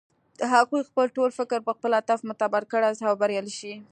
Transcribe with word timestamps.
هغوی 0.53 0.81
خپل 0.89 1.05
ټول 1.15 1.29
فکر 1.39 1.59
پر 1.65 1.73
خپل 1.77 1.91
هدف 1.99 2.19
متمرکز 2.29 2.93
کړي 2.99 3.07
او 3.09 3.13
بريالی 3.21 3.53
شي. 3.59 3.73